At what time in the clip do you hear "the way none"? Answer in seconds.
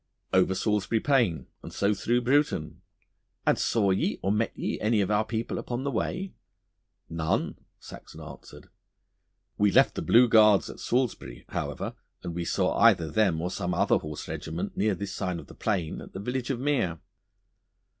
5.83-7.59